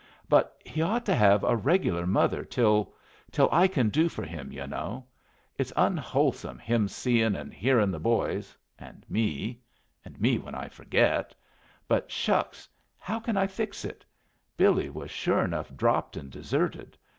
[0.27, 2.91] But he'd ought to have a regular mother till
[3.31, 5.05] till I can do for him, yu' know.
[5.59, 9.61] It's onwholesome him seeing and hearing the boys and me,
[10.03, 11.35] and me when I forget!
[11.87, 12.67] but shucks!
[12.97, 14.03] how can I fix it?
[14.57, 16.97] Billy was sure enough dropped and deserted.